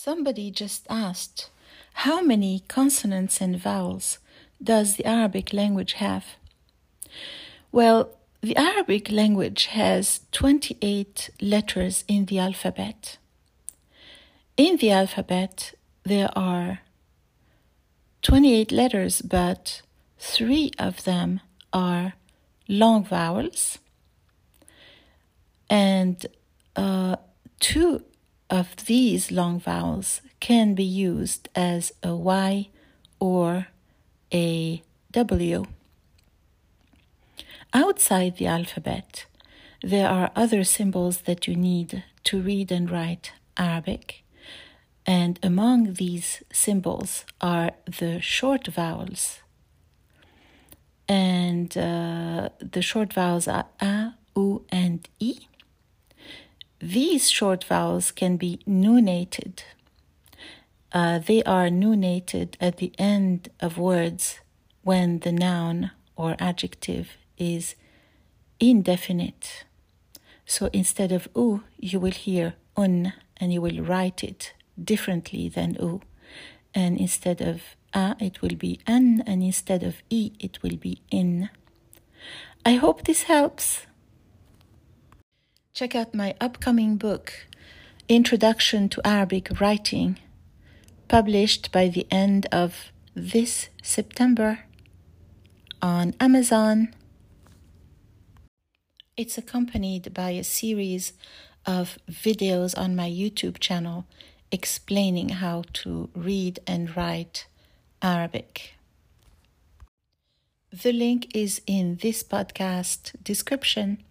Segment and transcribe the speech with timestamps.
[0.00, 1.50] Somebody just asked,
[2.04, 4.20] how many consonants and vowels
[4.62, 6.24] does the Arabic language have?
[7.72, 13.18] Well, the Arabic language has 28 letters in the alphabet.
[14.56, 16.82] In the alphabet, there are
[18.22, 19.82] 28 letters, but
[20.16, 21.40] three of them
[21.72, 22.12] are
[22.68, 23.80] long vowels,
[25.68, 26.24] and
[26.76, 27.16] uh,
[27.58, 28.04] two
[28.50, 32.68] of these long vowels can be used as a Y
[33.20, 33.68] or
[34.32, 35.64] a W.
[37.72, 39.26] Outside the alphabet,
[39.82, 44.24] there are other symbols that you need to read and write Arabic.
[45.06, 49.40] And among these symbols are the short vowels.
[51.08, 55.34] And uh, the short vowels are A, U, and I.
[56.80, 59.64] These short vowels can be nunated.
[60.92, 64.40] Uh, they are nunated at the end of words
[64.82, 67.74] when the noun or adjective is
[68.60, 69.64] indefinite.
[70.46, 75.76] So instead of u, you will hear un and you will write it differently than
[75.80, 76.00] u.
[76.74, 81.00] And instead of a, it will be an, and instead of e, it will be
[81.10, 81.50] in.
[82.64, 83.87] I hope this helps.
[85.78, 87.46] Check out my upcoming book,
[88.08, 90.18] Introduction to Arabic Writing,
[91.06, 94.64] published by the end of this September
[95.80, 96.92] on Amazon.
[99.16, 101.12] It's accompanied by a series
[101.64, 104.04] of videos on my YouTube channel
[104.50, 107.46] explaining how to read and write
[108.02, 108.74] Arabic.
[110.72, 114.02] The link is in this podcast description